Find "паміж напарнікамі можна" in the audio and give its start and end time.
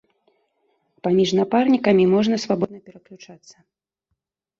1.07-2.35